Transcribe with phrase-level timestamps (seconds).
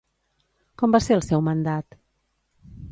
[0.81, 2.01] Com va ser el seu mandat?